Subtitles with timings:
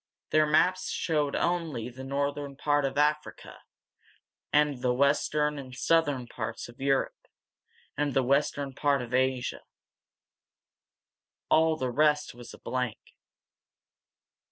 [0.31, 3.59] Their maps showed only the northern part of Africa,
[4.51, 7.27] the western and southern parts of Europe,
[7.95, 9.61] and the western part of Asia.
[11.51, 12.97] All the rest was a blank.